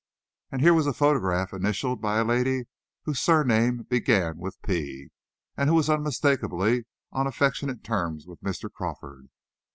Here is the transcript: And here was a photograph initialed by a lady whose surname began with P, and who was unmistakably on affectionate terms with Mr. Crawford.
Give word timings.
And 0.51 0.61
here 0.61 0.73
was 0.73 0.87
a 0.87 0.93
photograph 0.93 1.53
initialed 1.53 2.01
by 2.01 2.17
a 2.17 2.23
lady 2.25 2.63
whose 3.03 3.19
surname 3.19 3.83
began 3.83 4.39
with 4.39 4.59
P, 4.63 5.09
and 5.55 5.69
who 5.69 5.75
was 5.75 5.91
unmistakably 5.91 6.85
on 7.11 7.27
affectionate 7.27 7.83
terms 7.83 8.25
with 8.25 8.41
Mr. 8.41 8.67
Crawford. 8.73 9.29